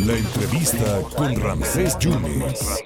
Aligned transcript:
La 0.00 0.16
entrevista 0.16 1.00
con 1.16 1.36
Ramsés 1.40 1.98
Yunes. 1.98 2.82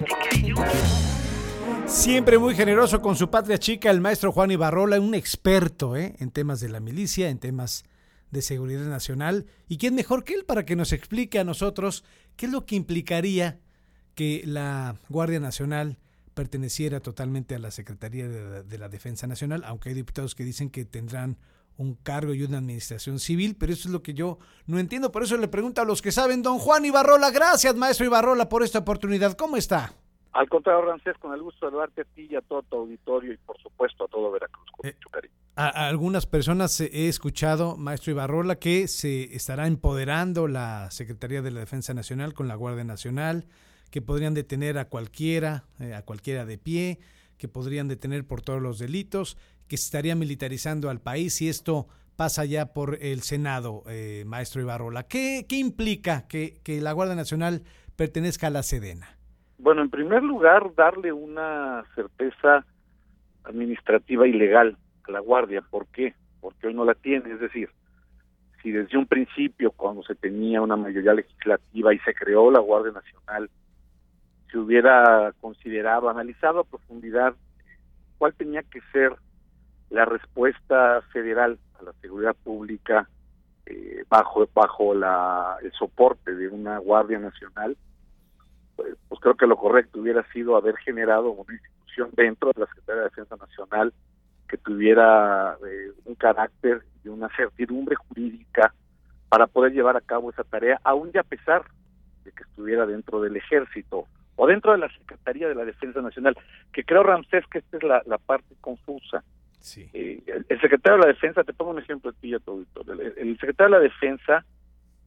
Siempre 1.87 2.37
muy 2.37 2.53
generoso 2.55 3.01
con 3.01 3.15
su 3.15 3.29
patria 3.29 3.57
chica, 3.57 3.89
el 3.89 4.01
maestro 4.01 4.31
Juan 4.31 4.51
Ibarrola, 4.51 4.99
un 4.99 5.15
experto 5.15 5.95
¿eh? 5.95 6.15
en 6.19 6.31
temas 6.31 6.59
de 6.59 6.69
la 6.69 6.79
milicia, 6.79 7.29
en 7.29 7.39
temas 7.39 7.85
de 8.31 8.41
seguridad 8.41 8.85
nacional. 8.85 9.45
¿Y 9.67 9.77
quién 9.77 9.95
mejor 9.95 10.23
que 10.23 10.33
él 10.33 10.45
para 10.45 10.65
que 10.65 10.75
nos 10.75 10.93
explique 10.93 11.39
a 11.39 11.43
nosotros 11.43 12.03
qué 12.35 12.45
es 12.45 12.51
lo 12.51 12.65
que 12.65 12.75
implicaría 12.75 13.59
que 14.15 14.43
la 14.45 14.97
Guardia 15.09 15.39
Nacional 15.39 15.97
perteneciera 16.33 16.99
totalmente 16.99 17.55
a 17.55 17.59
la 17.59 17.71
Secretaría 17.71 18.27
de 18.27 18.77
la, 18.77 18.89
Defensa 18.89 19.25
Nacional, 19.25 19.63
aunque 19.65 19.89
hay 19.89 19.95
diputados 19.95 20.35
que 20.35 20.43
dicen 20.43 20.69
que 20.69 20.85
tendrán 20.85 21.37
un 21.77 21.95
cargo 21.95 22.33
y 22.33 22.43
una 22.43 22.57
administración 22.57 23.19
civil, 23.19 23.55
pero 23.57 23.71
eso 23.71 23.87
es 23.87 23.93
lo 23.93 24.01
que 24.01 24.13
yo 24.13 24.39
no 24.65 24.79
entiendo. 24.79 25.11
Por 25.11 25.23
eso 25.23 25.37
le 25.37 25.47
pregunto 25.47 25.81
a 25.81 25.85
los 25.85 26.01
que 26.01 26.11
saben, 26.11 26.41
don 26.41 26.59
Juan 26.59 26.85
Ibarrola. 26.85 27.31
Gracias, 27.31 27.75
maestro 27.75 28.05
Ibarrola, 28.05 28.49
por 28.49 28.63
esta 28.63 28.79
oportunidad. 28.79 29.33
¿Cómo 29.33 29.57
está? 29.57 29.93
Al 30.37 30.49
contrario, 30.49 30.85
Rancés, 30.85 31.17
con 31.17 31.33
el 31.33 31.41
gusto 31.41 31.65
de 31.65 31.71
saludarte 31.71 32.01
a 32.01 32.03
ti 32.03 32.27
y 32.29 32.35
a 32.35 32.41
todo 32.41 32.61
tu 32.61 32.75
auditorio 32.77 33.33
y 33.33 33.37
por 33.37 33.57
supuesto 33.59 34.05
a 34.05 34.07
todo 34.07 34.31
Veracruz 34.31 34.65
con 34.71 34.87
eh, 34.87 34.95
A, 35.55 35.87
algunas 35.87 36.27
personas 36.27 36.79
he 36.79 37.07
escuchado, 37.07 37.75
maestro 37.75 38.11
Ibarrola, 38.11 38.57
que 38.57 38.87
se 38.87 39.35
estará 39.35 39.65
empoderando 39.65 40.47
la 40.47 40.91
Secretaría 40.91 41.41
de 41.41 41.49
la 41.49 41.61
Defensa 41.61 41.95
Nacional 41.95 42.35
con 42.35 42.47
la 42.47 42.53
Guardia 42.53 42.83
Nacional, 42.83 43.47
que 43.89 44.03
podrían 44.03 44.35
detener 44.35 44.77
a 44.77 44.89
cualquiera, 44.89 45.63
eh, 45.79 45.95
a 45.95 46.03
cualquiera 46.03 46.45
de 46.45 46.59
pie, 46.59 46.99
que 47.37 47.47
podrían 47.47 47.87
detener 47.87 48.25
por 48.25 48.41
todos 48.41 48.61
los 48.61 48.79
delitos, 48.79 49.37
que 49.67 49.77
se 49.77 49.85
estaría 49.85 50.15
militarizando 50.15 50.89
al 50.89 51.01
país 51.01 51.41
y 51.41 51.49
esto 51.49 51.87
pasa 52.15 52.45
ya 52.45 52.73
por 52.73 52.97
el 52.99 53.21
Senado, 53.21 53.83
eh, 53.87 54.23
maestro 54.25 54.61
Ibarrola. 54.61 55.03
¿Qué, 55.03 55.45
qué 55.47 55.57
implica 55.57 56.27
que, 56.27 56.59
que 56.63 56.81
la 56.81 56.91
Guardia 56.91 57.15
Nacional 57.15 57.61
pertenezca 57.95 58.47
a 58.47 58.49
la 58.49 58.63
Sedena? 58.63 59.07
Bueno, 59.59 59.81
en 59.81 59.89
primer 59.89 60.23
lugar, 60.23 60.73
darle 60.75 61.13
una 61.13 61.83
certeza 61.95 62.65
administrativa 63.43 64.27
y 64.27 64.33
legal 64.33 64.77
a 65.07 65.11
la 65.11 65.19
Guardia. 65.19 65.61
¿Por 65.61 65.87
qué? 65.87 66.13
Porque 66.41 66.67
hoy 66.67 66.73
no 66.73 66.85
la 66.85 66.95
tiene. 66.95 67.31
Es 67.31 67.39
decir, 67.39 67.69
si 68.61 68.71
desde 68.71 68.97
un 68.97 69.07
principio, 69.07 69.71
cuando 69.71 70.03
se 70.03 70.15
tenía 70.15 70.61
una 70.61 70.75
mayoría 70.75 71.13
legislativa 71.13 71.93
y 71.93 71.99
se 71.99 72.13
creó 72.13 72.51
la 72.51 72.59
Guardia 72.59 72.91
Nacional, 72.91 73.49
se 74.51 74.57
hubiera 74.57 75.33
considerado, 75.39 76.09
analizado 76.09 76.61
a 76.61 76.63
profundidad 76.63 77.35
cuál 78.17 78.33
tenía 78.33 78.63
que 78.63 78.81
ser 78.91 79.15
la 79.89 80.05
respuesta 80.05 81.01
federal 81.13 81.59
a 81.79 81.83
la 81.83 81.93
seguridad 82.01 82.35
pública 82.43 83.07
eh, 83.65 84.05
bajo 84.09 84.47
bajo 84.53 84.93
la, 84.93 85.57
el 85.61 85.71
soporte 85.73 86.33
de 86.35 86.47
una 86.47 86.77
Guardia 86.77 87.19
Nacional, 87.19 87.77
pues, 88.75 88.95
pues, 89.07 89.19
creo 89.21 89.35
que 89.35 89.47
lo 89.47 89.57
correcto 89.57 89.99
hubiera 89.99 90.23
sido 90.31 90.55
haber 90.55 90.77
generado 90.77 91.31
una 91.31 91.53
institución 91.53 92.09
dentro 92.13 92.51
de 92.53 92.61
la 92.61 92.67
Secretaría 92.67 93.01
de 93.01 93.09
Defensa 93.09 93.35
Nacional 93.35 93.93
que 94.47 94.57
tuviera 94.57 95.57
eh, 95.67 95.91
un 96.05 96.15
carácter 96.15 96.83
y 97.03 97.09
una 97.09 97.27
certidumbre 97.35 97.95
jurídica 97.95 98.73
para 99.29 99.47
poder 99.47 99.73
llevar 99.73 99.97
a 99.97 100.01
cabo 100.01 100.29
esa 100.29 100.43
tarea, 100.45 100.79
aún 100.83 101.11
y 101.13 101.17
a 101.17 101.23
pesar 101.23 101.63
de 102.23 102.31
que 102.31 102.43
estuviera 102.43 102.85
dentro 102.85 103.19
del 103.19 103.35
ejército 103.35 104.07
o 104.37 104.47
dentro 104.47 104.71
de 104.71 104.77
la 104.77 104.89
Secretaría 104.89 105.49
de 105.49 105.55
la 105.55 105.65
Defensa 105.65 106.01
Nacional, 106.01 106.37
que 106.71 106.85
creo, 106.85 107.03
Ramsés, 107.03 107.45
que 107.51 107.57
esta 107.57 107.77
es 107.77 107.83
la, 107.83 108.17
parte 108.17 108.55
confusa. 108.61 109.23
Sí. 109.59 109.89
Eh, 109.93 110.23
el, 110.47 110.61
secretario 110.61 110.97
de 110.97 111.07
la 111.07 111.13
Defensa, 111.13 111.43
te 111.43 111.53
pongo 111.53 111.71
un 111.71 111.79
ejemplo 111.79 112.11
aquí 112.11 112.33
a 112.33 112.39
todo, 112.39 112.63
el, 112.87 113.13
el 113.17 113.37
secretario 113.39 113.75
de 113.75 113.83
la 113.83 113.83
Defensa 113.83 114.45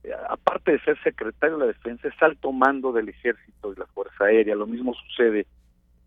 eh, 0.02 0.12
aparte 0.28 0.72
de 0.72 0.80
ser 0.80 0.98
secretario 1.02 1.56
de 1.56 1.66
la 1.66 1.72
Defensa, 1.72 2.08
es 2.08 2.22
alto 2.22 2.52
mando 2.52 2.92
del 2.92 3.08
Ejército 3.08 3.72
y 3.72 3.78
la 3.78 3.86
Fuerza 3.86 4.24
Aérea. 4.24 4.54
Lo 4.54 4.66
mismo 4.66 4.94
sucede 4.94 5.46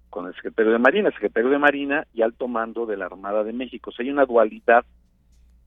con 0.10 0.28
el 0.28 0.36
secretario 0.36 0.72
de 0.72 0.80
Marina, 0.80 1.12
secretario 1.12 1.50
de 1.50 1.60
Marina 1.60 2.08
y 2.14 2.22
alto 2.22 2.48
mando 2.48 2.86
de 2.86 2.98
la 2.98 3.06
Armada 3.06 3.44
de 3.44 3.54
México. 3.54 3.90
O 3.90 3.94
sea, 3.94 4.04
hay 4.04 4.12
una 4.12 4.26
dualidad 4.26 4.86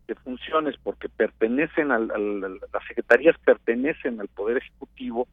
de 0.06 0.15
funciones 0.15 0.77
porque 0.83 1.09
pertenecen 1.09 1.91
al, 1.91 2.09
las 2.41 2.84
secretarías 2.87 3.37
pertenecen 3.45 4.21
al 4.21 4.28
Poder 4.28 4.59
Ejecutivo 4.59 5.27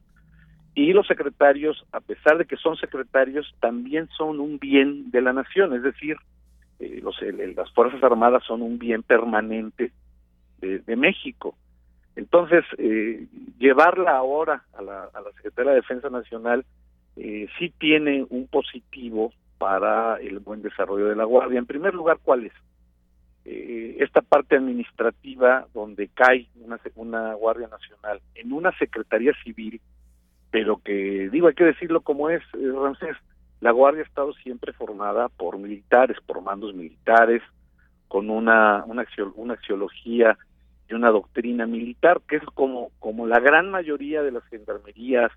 y 0.74 0.92
los 0.92 1.06
secretarios, 1.06 1.84
a 1.92 2.00
pesar 2.00 2.38
de 2.38 2.46
que 2.46 2.56
son 2.56 2.76
secretarios, 2.76 3.54
también 3.60 4.08
son 4.16 4.40
un 4.40 4.58
bien 4.58 5.10
de 5.10 5.20
la 5.20 5.32
nación, 5.32 5.74
es 5.74 5.82
decir, 5.82 6.16
eh, 6.80 7.00
los, 7.02 7.16
las 7.56 7.72
Fuerzas 7.72 8.02
Armadas 8.02 8.42
son 8.44 8.62
un 8.62 8.78
bien 8.78 9.02
permanente 9.02 9.92
de 10.60 10.96
México. 10.96 11.54
Entonces, 12.16 12.64
eh, 12.78 13.26
llevarla 13.58 14.16
ahora 14.16 14.64
a 14.72 14.82
la, 14.82 15.04
a 15.12 15.20
la 15.20 15.30
Secretaría 15.32 15.72
de 15.72 15.76
Defensa 15.76 16.08
Nacional 16.10 16.64
eh, 17.16 17.48
sí 17.58 17.72
tiene 17.78 18.24
un 18.28 18.46
positivo 18.46 19.32
para 19.58 20.16
el 20.16 20.38
buen 20.40 20.62
desarrollo 20.62 21.06
de 21.06 21.16
la 21.16 21.24
Guardia. 21.24 21.58
En 21.58 21.66
primer 21.66 21.94
lugar, 21.94 22.18
¿cuál 22.22 22.46
es? 22.46 22.52
Eh, 23.44 23.96
esta 24.00 24.20
parte 24.22 24.56
administrativa 24.56 25.66
donde 25.74 26.08
cae 26.08 26.48
una, 26.56 26.80
una 26.94 27.34
Guardia 27.34 27.68
Nacional 27.68 28.20
en 28.34 28.52
una 28.52 28.76
Secretaría 28.78 29.32
Civil, 29.44 29.80
pero 30.54 30.76
que, 30.76 31.28
digo, 31.32 31.48
hay 31.48 31.54
que 31.54 31.64
decirlo 31.64 32.02
como 32.02 32.30
es, 32.30 32.40
eh, 32.52 32.70
Ramsés, 32.72 33.16
la 33.60 33.72
Guardia 33.72 34.02
ha 34.02 34.06
estado 34.06 34.32
siempre 34.34 34.72
formada 34.72 35.28
por 35.28 35.58
militares, 35.58 36.16
por 36.24 36.42
mandos 36.42 36.72
militares, 36.76 37.42
con 38.06 38.30
una, 38.30 38.84
una, 38.84 39.04
una 39.34 39.54
axiología 39.54 40.38
y 40.88 40.94
una 40.94 41.10
doctrina 41.10 41.66
militar, 41.66 42.20
que 42.28 42.36
es 42.36 42.44
como, 42.54 42.92
como 43.00 43.26
la 43.26 43.40
gran 43.40 43.68
mayoría 43.72 44.22
de 44.22 44.30
las 44.30 44.44
gendarmerías, 44.44 45.32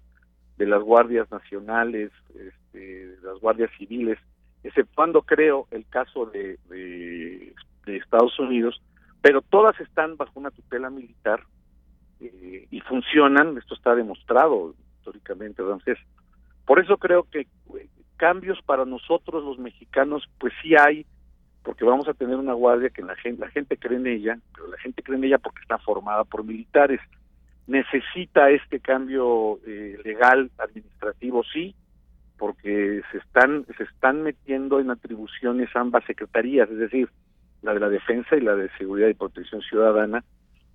de 0.56 0.68
las 0.68 0.84
guardias 0.84 1.32
nacionales, 1.32 2.12
este, 2.36 3.08
de 3.08 3.22
las 3.24 3.40
guardias 3.40 3.72
civiles, 3.76 4.20
exceptuando 4.64 5.24
creo 5.24 5.66
el 5.72 5.88
caso 5.88 6.28
de, 6.28 6.60
de, 6.70 7.56
Estados 7.88 8.38
Unidos, 8.38 8.80
pero 9.24 9.42
todas 9.42 9.80
están 9.80 10.16
bajo 10.16 10.40
una 10.40 10.52
tutela 10.52 10.92
militar 10.92 11.42
eh, 12.20 12.68
y 12.70 12.82
funcionan, 12.82 13.58
esto 13.58 13.74
está 13.74 13.96
demostrado 13.96 14.76
históricamente, 15.08 15.62
entonces, 15.62 15.98
por 16.66 16.80
eso 16.80 16.98
creo 16.98 17.24
que 17.24 17.42
eh, 17.42 17.88
cambios 18.18 18.62
para 18.64 18.86
nosotros 18.86 19.44
los 19.44 19.58
mexicanos, 19.58 20.28
pues 20.40 20.54
sí 20.62 20.76
hay, 20.76 21.06
porque 21.64 21.86
vamos 21.86 22.08
a 22.08 22.14
tener 22.14 22.36
una 22.36 22.54
guardia 22.54 22.90
que 22.90 23.02
la 23.02 23.16
gente, 23.16 23.42
la 23.42 23.52
gente 23.52 23.78
cree 23.78 23.98
en 23.98 24.08
ella, 24.08 24.38
pero 24.54 24.68
la 24.68 24.78
gente 24.78 25.04
cree 25.04 25.18
en 25.18 25.24
ella 25.26 25.38
porque 25.38 25.62
está 25.62 25.78
formada 25.78 26.24
por 26.24 26.44
militares. 26.44 27.00
Necesita 27.68 28.50
este 28.50 28.80
cambio 28.80 29.60
eh, 29.66 29.98
legal, 30.04 30.50
administrativo, 30.58 31.44
sí, 31.44 31.76
porque 32.38 33.02
se 33.12 33.18
están, 33.18 33.66
se 33.78 33.84
están 33.84 34.24
metiendo 34.24 34.80
en 34.80 34.92
atribuciones 34.92 35.70
ambas 35.76 36.06
secretarías, 36.06 36.70
es 36.70 36.78
decir, 36.78 37.10
la 37.62 37.74
de 37.74 37.80
la 37.80 37.90
defensa 37.90 38.36
y 38.36 38.42
la 38.42 38.56
de 38.56 38.70
seguridad 38.78 39.08
y 39.10 39.14
protección 39.14 39.62
ciudadana, 39.62 40.24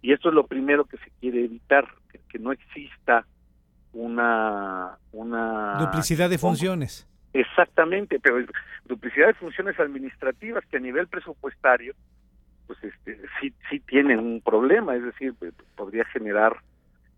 y 0.03 0.13
esto 0.13 0.29
es 0.29 0.35
lo 0.35 0.47
primero 0.47 0.85
que 0.85 0.99
se 0.99 1.11
quiere 1.21 1.45
evitar, 1.45 1.87
que, 2.29 2.39
no 2.39 2.51
exista 2.51 3.25
una, 3.93 4.99
una 5.13 5.79
duplicidad 5.79 6.31
de 6.31 6.39
funciones. 6.39 7.07
Exactamente, 7.33 8.21
pero 8.21 8.37
duplicidad 8.87 9.29
de 9.29 9.35
funciones 9.35 9.79
administrativas 9.81 10.65
que 10.67 10.77
a 10.77 10.81
nivel 10.81 11.09
presupuestario, 11.09 11.95
pues 12.67 12.79
este, 12.83 13.19
sí, 13.41 13.53
sí 13.71 13.81
tienen 13.81 14.19
un 14.19 14.41
problema, 14.41 14.95
es 14.95 15.05
decir, 15.05 15.35
pues, 15.39 15.53
podría 15.75 16.05
generar 16.07 16.57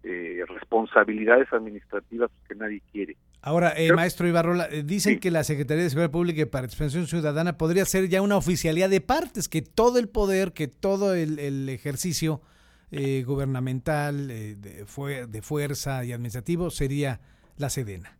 eh, 0.06 0.44
responsabilidades 0.46 1.50
administrativas 1.52 2.30
que 2.46 2.54
nadie 2.54 2.82
quiere. 2.92 3.16
Ahora, 3.40 3.72
eh, 3.76 3.92
maestro 3.92 4.28
Ibarrola, 4.28 4.68
eh, 4.70 4.82
dicen 4.82 5.18
que 5.18 5.30
la 5.30 5.44
Secretaría 5.44 5.82
de 5.82 5.90
Seguridad 5.90 6.10
Pública 6.10 6.42
y 6.42 6.44
Participación 6.44 7.06
Ciudadana 7.06 7.56
podría 7.56 7.86
ser 7.86 8.08
ya 8.08 8.20
una 8.20 8.36
oficialidad 8.36 8.90
de 8.90 9.00
partes, 9.00 9.48
que 9.48 9.62
todo 9.62 9.98
el 9.98 10.08
poder, 10.08 10.52
que 10.52 10.68
todo 10.68 11.14
el, 11.14 11.68
ejercicio 11.70 12.42
gubernamental 13.24 14.28
de, 14.28 14.54
de 14.56 15.42
fuerza 15.42 16.04
y 16.04 16.12
administrativo 16.12 16.70
sería 16.70 17.20
la 17.56 17.70
Sedena. 17.70 18.16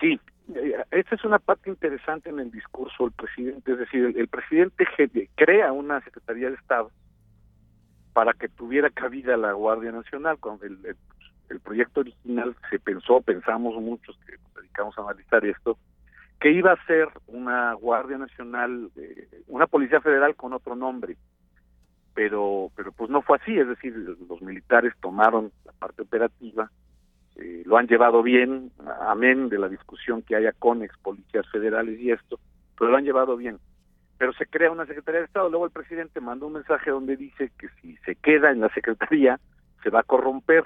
Sí, 0.00 0.20
eh, 0.54 0.84
esta 0.90 1.14
es 1.14 1.24
una 1.24 1.38
parte 1.38 1.70
interesante 1.70 2.28
en 2.28 2.38
el 2.38 2.50
discurso 2.50 3.04
del 3.04 3.12
presidente, 3.12 3.72
es 3.72 3.78
decir, 3.78 4.14
el, 4.16 4.28
presidente 4.28 4.86
crea 5.34 5.72
una 5.72 6.02
Secretaría 6.02 6.50
de 6.50 6.56
Estado 6.56 6.90
para 8.12 8.32
que 8.34 8.48
tuviera 8.48 8.90
cabida 8.90 9.36
la 9.36 9.52
Guardia 9.52 9.90
Nacional. 9.90 10.38
Cuando 10.38 10.66
el, 10.66 10.96
proyecto 11.62 12.00
original 12.00 12.54
se 12.68 12.78
pensó, 12.78 13.20
pensamos 13.20 13.80
muchos 13.80 14.18
que 14.26 14.34
dedicamos 14.60 14.98
a 14.98 15.02
analizar 15.02 15.44
esto, 15.46 15.78
que 16.40 16.50
iba 16.50 16.72
a 16.72 16.86
ser 16.86 17.08
una 17.28 17.72
Guardia 17.74 18.18
Nacional, 18.18 18.90
eh, 18.96 19.28
una 19.46 19.66
Policía 19.66 20.00
Federal 20.00 20.34
con 20.34 20.52
otro 20.52 20.74
nombre, 20.74 21.16
pero 22.14 22.70
pero 22.76 22.92
pues 22.92 23.10
no 23.10 23.22
fue 23.22 23.38
así, 23.38 23.58
es 23.58 23.68
decir, 23.68 23.94
los 24.28 24.40
militares 24.42 24.92
tomaron 25.00 25.52
la 25.64 25.72
parte 25.72 26.02
operativa 26.02 26.70
eh, 27.36 27.62
lo 27.66 27.76
han 27.76 27.88
llevado 27.88 28.22
bien, 28.22 28.70
amén 29.00 29.48
de 29.48 29.58
la 29.58 29.68
discusión 29.68 30.22
que 30.22 30.36
haya 30.36 30.52
con 30.52 30.82
ex 30.82 30.96
policías 30.98 31.48
federales 31.50 31.98
y 31.98 32.12
esto, 32.12 32.38
pero 32.78 32.92
lo 32.92 32.96
han 32.96 33.04
llevado 33.04 33.36
bien. 33.36 33.58
pero 34.16 34.32
se 34.34 34.46
crea 34.46 34.70
una 34.70 34.86
Secretaría 34.86 35.20
de 35.20 35.26
Estado. 35.26 35.50
Luego 35.50 35.66
el 35.66 35.72
presidente 35.72 36.20
manda 36.20 36.46
un 36.46 36.52
mensaje 36.52 36.90
donde 36.90 37.16
dice 37.16 37.50
que 37.58 37.68
si 37.80 37.96
se 37.98 38.14
queda 38.14 38.52
en 38.52 38.60
la 38.60 38.68
Secretaría 38.68 39.40
se 39.82 39.90
va 39.90 40.00
a 40.00 40.04
corromper, 40.04 40.64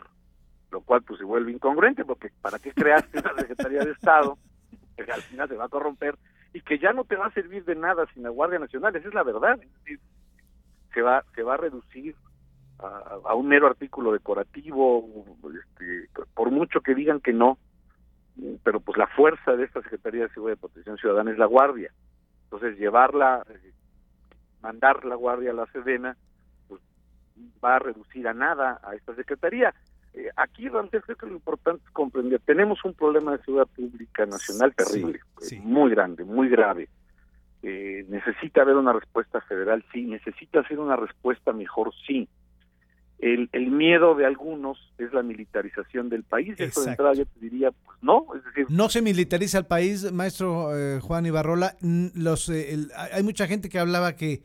lo 0.70 0.82
cual 0.82 1.02
pues 1.02 1.18
se 1.18 1.24
vuelve 1.24 1.52
incongruente 1.52 2.04
porque 2.04 2.30
¿para 2.42 2.58
qué 2.58 2.72
creaste 2.72 3.18
una 3.18 3.34
Secretaría 3.38 3.84
de 3.84 3.92
Estado 3.92 4.36
que 4.96 5.10
al 5.10 5.22
final 5.22 5.48
se 5.48 5.56
va 5.56 5.64
a 5.64 5.68
corromper 5.68 6.16
y 6.52 6.60
que 6.60 6.78
ya 6.78 6.92
no 6.92 7.04
te 7.04 7.16
va 7.16 7.26
a 7.26 7.32
servir 7.32 7.64
de 7.64 7.74
nada 7.74 8.04
sin 8.12 8.22
la 8.22 8.28
Guardia 8.28 8.58
Nacional? 8.58 8.94
Esa 8.94 9.08
es 9.08 9.14
la 9.14 9.22
verdad. 9.22 9.58
Se 10.92 11.02
va 11.02 11.24
se 11.34 11.42
va 11.42 11.54
a 11.54 11.58
reducir 11.58 12.14
a, 12.78 13.34
un 13.34 13.48
mero 13.48 13.66
artículo 13.66 14.12
decorativo, 14.12 15.04
este, 15.44 16.08
por 16.34 16.50
mucho 16.50 16.80
que 16.80 16.94
digan 16.94 17.20
que 17.20 17.32
no, 17.32 17.58
pero 18.62 18.80
pues 18.80 18.96
la 18.96 19.08
fuerza 19.08 19.56
de 19.56 19.64
esta 19.64 19.82
Secretaría 19.82 20.22
de 20.22 20.28
Seguridad 20.30 20.56
y 20.56 20.60
Protección 20.60 20.96
Ciudadana 20.96 21.32
es 21.32 21.38
la 21.38 21.46
Guardia. 21.46 21.92
Entonces 22.44 22.78
llevarla, 22.78 23.44
eh, 23.50 23.72
mandar 24.62 25.04
la 25.04 25.16
Guardia 25.16 25.50
a 25.50 25.54
la 25.54 25.66
Sedena, 25.66 26.16
pues 26.68 26.80
va 27.62 27.76
a 27.76 27.78
reducir 27.80 28.28
a 28.28 28.34
nada 28.34 28.80
a 28.82 28.94
esta 28.94 29.14
Secretaría. 29.14 29.74
Eh, 30.14 30.30
aquí, 30.36 30.68
Ramsés, 30.68 31.02
creo 31.04 31.16
que 31.16 31.26
lo 31.26 31.32
importante 31.32 31.82
es 31.84 31.90
comprender, 31.90 32.40
tenemos 32.40 32.84
un 32.84 32.94
problema 32.94 33.32
de 33.32 33.42
seguridad 33.42 33.68
pública 33.74 34.24
nacional 34.24 34.74
terrible, 34.74 35.20
muy 35.62 35.90
grande, 35.90 36.24
muy 36.24 36.48
grave. 36.48 36.88
Necesita 37.62 38.62
haber 38.62 38.76
una 38.76 38.92
respuesta 38.92 39.40
federal, 39.42 39.84
sí, 39.92 40.04
necesita 40.04 40.60
hacer 40.60 40.78
una 40.78 40.96
respuesta 40.96 41.52
mejor, 41.52 41.92
sí 42.06 42.28
el, 43.18 43.48
el, 43.52 43.70
miedo 43.70 44.14
de 44.14 44.26
algunos 44.26 44.78
es 44.98 45.12
la 45.12 45.22
militarización 45.22 46.08
del 46.08 46.22
país. 46.22 46.54
Eso 46.58 46.82
de 46.82 46.90
entrada 46.90 47.14
yo 47.14 47.26
te 47.26 47.40
diría, 47.40 47.70
pues 47.72 47.98
no. 48.00 48.26
Es 48.36 48.44
decir, 48.44 48.66
no 48.70 48.88
se 48.88 49.02
militariza 49.02 49.58
el 49.58 49.66
país, 49.66 50.10
maestro 50.12 50.76
eh, 50.76 51.00
Juan 51.00 51.26
Ibarrola. 51.26 51.74
Los, 51.80 52.48
eh, 52.48 52.76
hay 53.12 53.22
mucha 53.22 53.46
gente 53.48 53.68
que 53.68 53.78
hablaba 53.78 54.14
que, 54.14 54.42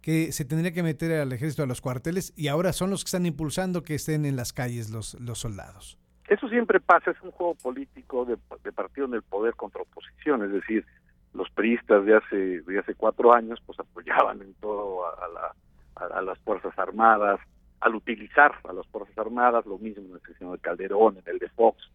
que 0.00 0.32
se 0.32 0.44
tendría 0.44 0.72
que 0.72 0.82
meter 0.82 1.12
al 1.20 1.32
ejército 1.32 1.64
a 1.64 1.66
los 1.66 1.80
cuarteles 1.80 2.32
y 2.36 2.48
ahora 2.48 2.72
son 2.72 2.90
los 2.90 3.04
que 3.04 3.08
están 3.08 3.26
impulsando 3.26 3.82
que 3.82 3.94
estén 3.94 4.24
en 4.24 4.36
las 4.36 4.52
calles 4.52 4.90
los, 4.90 5.20
los 5.20 5.38
soldados. 5.38 5.98
Eso 6.26 6.48
siempre 6.48 6.80
pasa, 6.80 7.10
es 7.10 7.20
un 7.20 7.30
juego 7.32 7.54
político 7.56 8.24
de, 8.24 8.38
de 8.62 8.72
partido 8.72 9.06
en 9.06 9.14
el 9.14 9.22
poder 9.22 9.54
contra 9.54 9.82
oposición, 9.82 10.42
es 10.42 10.52
decir, 10.52 10.86
los 11.34 11.50
priistas 11.50 12.04
de 12.06 12.16
hace, 12.16 12.60
de 12.62 12.78
hace 12.78 12.94
cuatro 12.94 13.32
años 13.32 13.60
pues 13.66 13.78
apoyaban 13.78 14.40
en 14.40 14.54
todo 14.54 15.06
a, 15.06 15.28
la, 15.28 16.16
a 16.16 16.22
las 16.22 16.38
Fuerzas 16.38 16.78
Armadas, 16.78 17.40
al 17.80 17.94
utilizar 17.96 18.52
a 18.68 18.72
las 18.72 18.86
Fuerzas 18.86 19.18
Armadas, 19.18 19.66
lo 19.66 19.78
mismo 19.78 20.04
en 20.04 20.14
el 20.14 20.20
sexenio 20.22 20.52
de 20.52 20.60
Calderón, 20.60 21.18
en 21.18 21.32
el 21.32 21.38
de 21.38 21.48
Fox. 21.50 21.90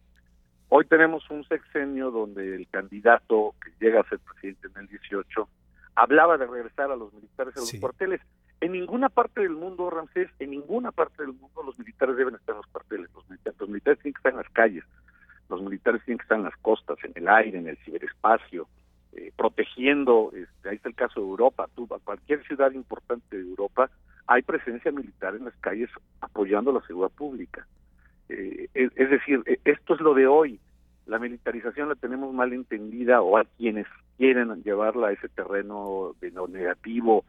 Hoy 0.68 0.84
tenemos 0.84 1.28
un 1.30 1.42
sexenio 1.44 2.10
donde 2.10 2.54
el 2.54 2.68
candidato 2.68 3.54
que 3.62 3.72
llega 3.84 4.00
a 4.00 4.08
ser 4.08 4.20
presidente 4.20 4.68
en 4.68 4.82
el 4.82 4.86
18 4.88 5.48
hablaba 5.96 6.38
de 6.38 6.46
regresar 6.46 6.90
a 6.90 6.96
los 6.96 7.12
militares 7.12 7.56
a 7.56 7.60
los 7.60 7.72
cuarteles. 7.80 8.20
En 8.60 8.72
ninguna 8.72 9.08
parte 9.08 9.40
del 9.40 9.50
mundo, 9.50 9.90
Ramsés, 9.90 10.28
en 10.38 10.50
ninguna 10.50 10.92
parte 10.92 11.22
del 11.22 11.32
mundo 11.32 11.62
los 11.64 11.78
militares 11.78 12.16
deben 12.16 12.34
estar 12.34 12.54
en 12.54 12.58
los 12.58 12.66
cuarteles. 12.66 13.10
Los 13.14 13.28
militares, 13.28 13.58
los 13.58 13.68
militares 13.68 13.98
tienen 14.00 14.14
que 14.14 14.18
estar 14.18 14.32
en 14.32 14.38
las 14.38 14.50
calles, 14.50 14.84
los 15.48 15.62
militares 15.62 16.02
tienen 16.04 16.18
que 16.18 16.22
estar 16.22 16.38
en 16.38 16.44
las 16.44 16.56
costas, 16.58 16.98
en 17.02 17.12
el 17.14 17.28
aire, 17.28 17.58
en 17.58 17.66
el 17.66 17.76
ciberespacio, 17.78 18.68
eh, 19.12 19.32
protegiendo, 19.36 20.30
este, 20.34 20.68
ahí 20.68 20.76
está 20.76 20.88
el 20.88 20.94
caso 20.94 21.20
de 21.20 21.26
Europa, 21.26 21.68
tú, 21.74 21.88
a 21.90 21.98
cualquier 21.98 22.44
ciudad 22.46 22.70
importante 22.72 23.36
de 23.36 23.42
Europa, 23.42 23.90
hay 24.26 24.42
presencia 24.42 24.92
militar 24.92 25.34
en 25.34 25.46
las 25.46 25.56
calles 25.56 25.90
apoyando 26.20 26.72
la 26.72 26.80
seguridad 26.82 27.10
pública. 27.16 27.66
Eh, 28.28 28.68
es, 28.74 29.10
decir, 29.10 29.42
e, 29.46 29.58
esto 29.64 29.94
es 29.94 30.00
lo 30.00 30.14
de 30.14 30.28
hoy. 30.28 30.60
La 31.06 31.18
militarización 31.18 31.88
la 31.88 31.96
tenemos 31.96 32.32
mal 32.32 32.52
entendida 32.52 33.20
o 33.20 33.36
hay 33.36 33.46
quienes 33.58 33.88
quieren 34.16 34.62
llevarla 34.62 35.08
a 35.08 35.12
ese 35.12 35.28
terreno 35.28 36.14
de 36.20 36.30
lo 36.30 36.46
negativo, 36.46 37.24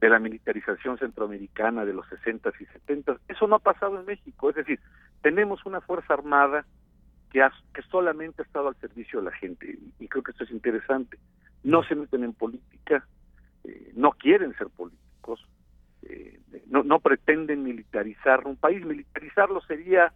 de 0.00 0.08
la 0.08 0.18
militarización 0.18 0.98
centroamericana 0.98 1.84
de 1.84 1.92
los 1.92 2.08
60 2.08 2.50
y 2.58 2.64
70. 2.64 3.18
Eso 3.28 3.46
no 3.46 3.56
ha 3.56 3.60
pasado 3.60 4.00
en 4.00 4.06
México. 4.06 4.50
Es 4.50 4.56
decir, 4.56 4.80
tenemos 5.22 5.64
una 5.66 5.80
Fuerza 5.80 6.14
Armada 6.14 6.64
que, 7.30 7.46
que 7.72 7.82
solamente 7.82 8.42
ha 8.42 8.44
estado 8.44 8.68
al 8.68 8.76
servicio 8.76 9.20
de 9.20 9.26
la 9.26 9.36
gente 9.36 9.78
y 9.98 10.08
creo 10.08 10.22
que 10.22 10.32
esto 10.32 10.44
es 10.44 10.50
interesante. 10.50 11.18
No 11.62 11.82
se 11.84 11.94
meten 11.94 12.24
en 12.24 12.32
política, 12.32 13.06
eh, 13.64 13.92
no 13.94 14.12
quieren 14.12 14.56
ser 14.56 14.68
políticos, 14.68 15.46
eh, 16.02 16.40
no, 16.66 16.82
no 16.82 17.00
pretenden 17.00 17.62
militarizar 17.62 18.46
un 18.46 18.56
país. 18.56 18.84
Militarizarlo 18.84 19.60
sería 19.62 20.12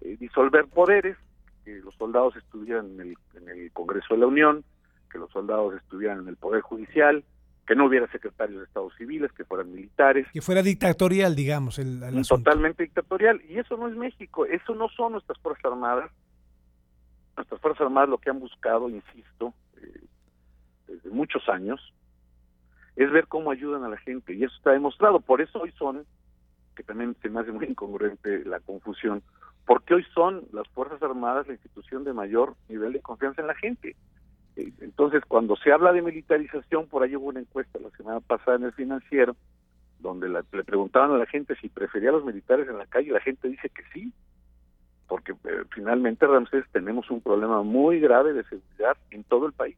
eh, 0.00 0.16
disolver 0.18 0.66
poderes, 0.66 1.16
que 1.64 1.76
los 1.80 1.94
soldados 1.96 2.36
estuvieran 2.36 2.92
en 2.92 3.00
el, 3.00 3.16
en 3.34 3.48
el 3.48 3.72
Congreso 3.72 4.14
de 4.14 4.20
la 4.20 4.26
Unión, 4.26 4.64
que 5.10 5.18
los 5.18 5.30
soldados 5.30 5.74
estuvieran 5.74 6.20
en 6.20 6.28
el 6.28 6.36
Poder 6.36 6.60
Judicial, 6.60 7.24
que 7.66 7.74
no 7.74 7.86
hubiera 7.86 8.06
secretarios 8.08 8.60
de 8.60 8.66
Estados 8.66 8.92
civiles, 8.96 9.32
que 9.32 9.44
fueran 9.44 9.72
militares. 9.72 10.26
Que 10.32 10.42
fuera 10.42 10.62
dictatorial, 10.62 11.34
digamos. 11.34 11.78
El, 11.78 12.00
Totalmente 12.28 12.82
dictatorial. 12.82 13.40
Y 13.48 13.58
eso 13.58 13.76
no 13.76 13.88
es 13.88 13.96
México, 13.96 14.44
eso 14.44 14.74
no 14.74 14.88
son 14.90 15.12
nuestras 15.12 15.38
Fuerzas 15.38 15.64
Armadas. 15.64 16.10
Nuestras 17.36 17.60
Fuerzas 17.60 17.82
Armadas 17.82 18.08
lo 18.08 18.18
que 18.18 18.30
han 18.30 18.40
buscado, 18.40 18.88
insisto, 18.88 19.54
eh, 19.76 20.00
desde 20.86 21.10
muchos 21.10 21.48
años, 21.48 21.92
es 22.96 23.10
ver 23.10 23.26
cómo 23.26 23.50
ayudan 23.50 23.84
a 23.84 23.88
la 23.88 23.96
gente 23.96 24.34
y 24.34 24.44
eso 24.44 24.54
está 24.56 24.70
demostrado. 24.70 25.20
Por 25.20 25.40
eso 25.40 25.60
hoy 25.60 25.72
son, 25.72 26.04
que 26.76 26.82
también 26.82 27.16
se 27.22 27.28
me 27.28 27.40
hace 27.40 27.52
muy 27.52 27.66
incongruente 27.66 28.44
la 28.44 28.60
confusión, 28.60 29.22
porque 29.66 29.94
hoy 29.94 30.04
son 30.14 30.44
las 30.52 30.68
Fuerzas 30.68 31.02
Armadas 31.02 31.46
la 31.46 31.54
institución 31.54 32.04
de 32.04 32.12
mayor 32.12 32.54
nivel 32.68 32.92
de 32.92 33.00
confianza 33.00 33.40
en 33.40 33.48
la 33.48 33.54
gente. 33.54 33.96
Eh, 34.56 34.72
entonces, 34.80 35.22
cuando 35.26 35.56
se 35.56 35.72
habla 35.72 35.92
de 35.92 36.02
militarización, 36.02 36.86
por 36.86 37.02
ahí 37.02 37.16
hubo 37.16 37.26
una 37.26 37.40
encuesta 37.40 37.78
la 37.80 37.90
semana 37.90 38.20
pasada 38.20 38.58
en 38.58 38.64
el 38.64 38.72
financiero, 38.72 39.36
donde 39.98 40.28
le 40.28 40.64
preguntaban 40.64 41.12
a 41.12 41.18
la 41.18 41.26
gente 41.26 41.56
si 41.56 41.68
prefería 41.68 42.10
a 42.10 42.12
los 42.12 42.24
militares 42.24 42.68
en 42.68 42.78
la 42.78 42.86
calle, 42.86 43.10
la 43.10 43.20
gente 43.20 43.48
dice 43.48 43.70
que 43.70 43.82
sí, 43.92 44.12
porque 45.08 45.32
eh, 45.32 45.64
finalmente, 45.74 46.26
Ramsés, 46.26 46.64
tenemos 46.72 47.10
un 47.10 47.20
problema 47.20 47.62
muy 47.62 48.00
grave 48.00 48.32
de 48.32 48.44
seguridad 48.44 48.96
en 49.10 49.24
todo 49.24 49.46
el 49.46 49.52
país. 49.52 49.76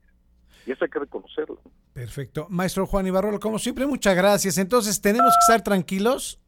Y 0.67 0.73
eso 0.73 0.85
hay 0.85 0.91
que 0.91 0.99
reconocerlo. 0.99 1.61
Perfecto. 1.93 2.47
Maestro 2.51 2.87
Juan 2.87 3.07
Ibarrola, 3.07 3.39
como 3.39 3.59
siempre, 3.59 3.87
muchas 3.87 4.17
gracias. 4.17 4.59
Entonces, 4.59 5.01
¿tenemos 5.01 5.33
que 5.35 5.53
estar 5.53 5.63
tranquilos? 5.63 6.41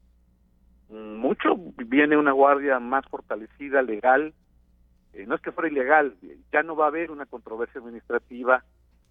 Mm, 0.89 1.17
mucho. 1.17 1.55
Viene 1.87 2.17
una 2.17 2.33
guardia 2.33 2.79
más 2.81 3.05
fortalecida, 3.09 3.83
legal. 3.83 4.35
Eh, 5.13 5.27
no 5.27 5.35
es 5.35 5.41
que 5.41 5.53
fuera 5.53 5.69
ilegal, 5.69 6.15
ya 6.53 6.63
no 6.63 6.77
va 6.77 6.85
a 6.85 6.89
haber 6.89 7.11
una 7.11 7.27
controversia 7.27 7.81
administrativa. 7.81 8.65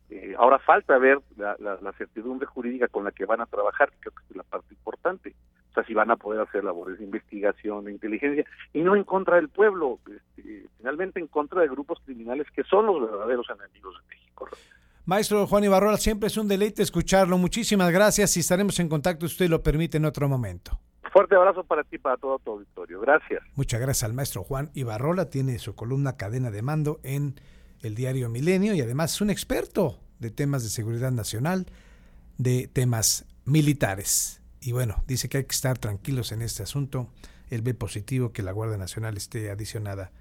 Eh, 0.10 0.36
ahora 0.38 0.60
falta 0.60 0.98
ver 0.98 1.20
la, 1.36 1.58
certidumbre 1.98 2.46
jurídica 2.46 2.88
con 2.88 3.04
la 3.04 3.12
que 3.12 3.26
van 3.26 3.42
a 3.42 3.46
trabajar, 3.46 3.92
que 3.92 4.00
creo 4.00 4.14
que 4.14 4.24
es 4.30 4.36
la 4.38 4.44
parte 4.44 4.74
importante. 4.74 5.36
Sea, 5.78 5.86
si 5.86 5.94
van 5.94 6.10
a 6.10 6.16
poder 6.16 6.42
hacer 6.42 6.64
labores 6.64 6.98
de 6.98 7.06
investigación, 7.06 7.86
de 7.86 7.92
inteligencia, 7.92 8.46
y 8.74 8.82
no 8.82 8.96
en 8.96 9.04
contra 9.04 9.36
del 9.36 9.50
pueblo, 9.50 10.00
este, 10.08 10.66
finalmente 10.78 11.20
en 11.20 11.28
contra 11.28 11.62
de 11.62 11.68
grupos 11.68 12.00
criminales 12.04 12.48
que 12.56 12.64
son 12.64 12.88
los 12.88 13.00
verdaderos 13.02 13.46
enemigos 13.50 13.94
de 14.02 14.16
México. 14.16 14.50
Maestro 15.06 15.46
Juan 15.46 15.64
Ibarrola, 15.64 15.98
siempre 15.98 16.28
es 16.28 16.38
un 16.38 16.48
deleite 16.48 16.82
escucharlo. 16.82 17.38
Muchísimas 17.38 17.92
gracias 17.92 18.36
y 18.38 18.40
estaremos 18.40 18.80
en 18.80 18.90
contacto, 18.90 19.28
si 19.28 19.34
usted 19.34 19.50
lo 19.50 19.62
permite, 19.62 19.98
en 19.98 20.06
otro 20.06 20.28
momento. 20.28 20.80
Fuerte 21.14 21.36
abrazo 21.36 21.64
para 21.64 21.84
ti, 21.84 21.98
para 21.98 22.18
todo 22.18 22.40
tu 22.40 22.52
auditorio. 22.52 23.00
Gracias. 23.00 23.44
Muchas 23.56 23.80
gracias 23.80 24.04
al 24.04 24.14
maestro 24.14 24.44
Juan 24.44 24.72
Ibarrola. 24.74 25.30
Tiene 25.30 25.60
su 25.60 25.76
columna 25.76 26.18
Cadena 26.18 26.52
de 26.52 26.62
Mando 26.62 27.00
en 27.04 27.40
el 27.82 27.96
diario 27.96 28.30
Milenio 28.30 28.74
y 28.74 28.82
además 28.82 29.14
es 29.14 29.22
un 29.22 29.30
experto 29.30 30.00
de 30.20 30.32
temas 30.32 30.64
de 30.64 30.70
seguridad 30.70 31.12
nacional, 31.12 31.68
de 32.38 32.68
temas 32.68 33.26
militares. 33.46 34.42
Y 34.68 34.74
bueno, 34.74 35.02
dice 35.08 35.30
que 35.30 35.38
hay 35.38 35.46
que 35.46 35.56
estar 35.56 35.78
tranquilos 35.78 36.34
en 36.34 36.42
este 36.42 36.62
asunto. 36.62 37.08
Él 37.50 37.62
ve 37.62 37.74
positivo 37.74 38.34
que 38.34 38.44
la 38.44 38.52
Guardia 38.52 38.76
Nacional 38.76 39.16
esté 39.16 39.50
adicionada 39.50 40.12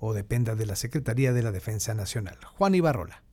o 0.00 0.14
dependa 0.14 0.56
de 0.56 0.66
la 0.66 0.74
Secretaría 0.74 1.32
de 1.32 1.44
la 1.44 1.52
Defensa 1.52 1.94
Nacional. 1.94 2.36
Juan 2.58 2.74
Ibarrola. 2.74 3.23